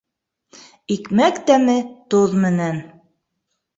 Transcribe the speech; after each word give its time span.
Икмәк 0.95 1.37
тәме 1.51 1.77
тоҙ 2.15 2.35
менән 2.47 2.85